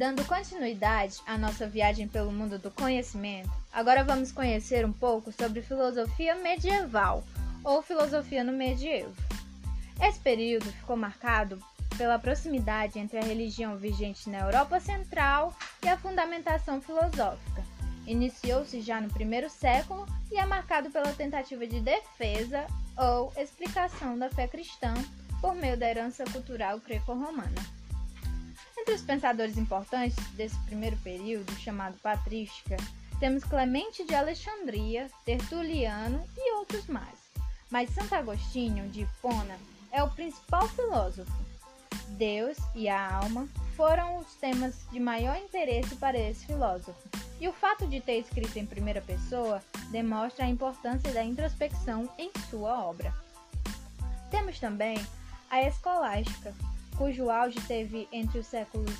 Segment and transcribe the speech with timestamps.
[0.00, 5.60] Dando continuidade à nossa viagem pelo mundo do conhecimento, agora vamos conhecer um pouco sobre
[5.60, 7.22] filosofia medieval
[7.62, 9.14] ou filosofia no medievo.
[10.02, 11.62] Esse período ficou marcado
[11.98, 17.62] pela proximidade entre a religião vigente na Europa Central e a fundamentação filosófica.
[18.06, 24.30] Iniciou-se já no primeiro século e é marcado pela tentativa de defesa ou explicação da
[24.30, 24.94] fé cristã
[25.42, 27.79] por meio da herança cultural greco-romana.
[28.90, 32.76] Entre os pensadores importantes desse primeiro período, chamado patrística,
[33.20, 37.16] temos Clemente de Alexandria, Tertuliano e outros mais.
[37.70, 39.56] Mas Santo Agostinho de Hipona
[39.92, 41.32] é o principal filósofo.
[42.18, 47.08] Deus e a alma foram os temas de maior interesse para esse filósofo,
[47.40, 49.62] e o fato de ter escrito em primeira pessoa
[49.92, 53.14] demonstra a importância da introspecção em sua obra.
[54.32, 54.98] Temos também
[55.48, 56.52] a escolástica,
[57.00, 58.94] cujo auge teve entre os séculos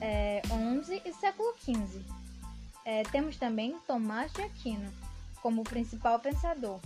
[0.00, 2.00] é, 11 e século XV.
[2.84, 4.88] É, temos também Tomás de Aquino
[5.42, 6.78] como principal pensador.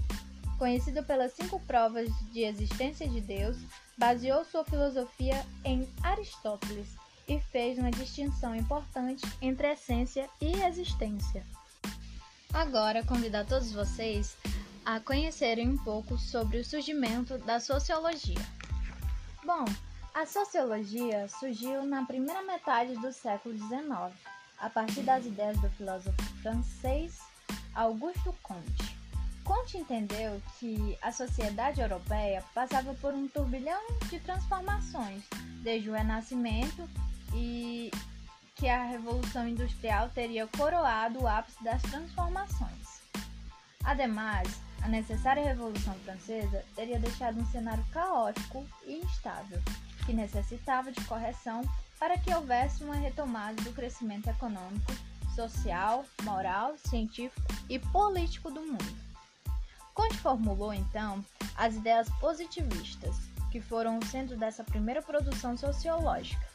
[0.58, 3.58] Conhecido pelas cinco provas de existência de Deus,
[3.98, 6.88] baseou sua filosofia em Aristóteles
[7.28, 11.44] e fez uma distinção importante entre essência e existência.
[12.50, 14.38] Agora, convido a todos vocês
[14.86, 18.40] a conhecerem um pouco sobre o surgimento da sociologia.
[19.44, 19.66] Bom,
[20.14, 24.12] a sociologia surgiu na primeira metade do século XIX,
[24.58, 27.18] a partir das ideias do filósofo francês
[27.74, 28.98] Auguste Comte.
[29.44, 35.22] Comte entendeu que a sociedade europeia passava por um turbilhão de transformações,
[35.62, 36.88] desde o Renascimento
[37.34, 37.90] e
[38.56, 43.00] que a Revolução Industrial teria coroado o ápice das transformações.
[43.84, 49.60] Ademais, a necessária Revolução Francesa teria deixado um cenário caótico e instável,
[50.06, 51.62] que necessitava de correção
[51.98, 54.92] para que houvesse uma retomada do crescimento econômico,
[55.34, 58.98] social, moral, científico e político do mundo.
[59.94, 61.24] Conte formulou então
[61.54, 63.16] as ideias positivistas,
[63.50, 66.46] que foram o centro dessa primeira produção sociológica.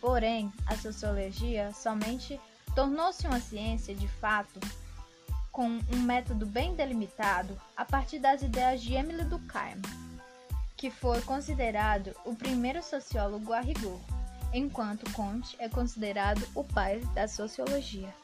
[0.00, 2.40] Porém, a sociologia somente
[2.74, 4.60] tornou-se uma ciência de fato
[5.58, 9.82] com um método bem delimitado a partir das ideias de Emile Durkheim
[10.76, 13.98] que foi considerado o primeiro sociólogo a rigor,
[14.54, 18.14] enquanto Comte é considerado o pai da sociologia.